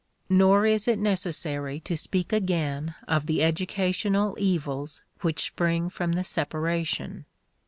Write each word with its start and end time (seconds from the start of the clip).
Nor 0.29 0.65
is 0.65 0.87
it 0.87 0.97
necessary 0.97 1.79
to 1.81 1.95
speak 1.95 2.33
again 2.33 2.95
of 3.07 3.27
the 3.27 3.43
educational 3.43 4.35
evils 4.39 5.03
which 5.21 5.41
spring 5.43 5.91
from 5.91 6.13
the 6.13 6.23
separation. 6.23 7.25